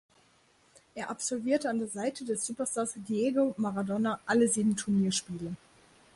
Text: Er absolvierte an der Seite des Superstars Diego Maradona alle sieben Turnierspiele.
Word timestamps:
Er 0.95 1.11
absolvierte 1.11 1.69
an 1.69 1.77
der 1.77 1.87
Seite 1.87 2.25
des 2.25 2.43
Superstars 2.47 2.93
Diego 3.07 3.53
Maradona 3.59 4.19
alle 4.25 4.47
sieben 4.47 4.75
Turnierspiele. 4.75 5.55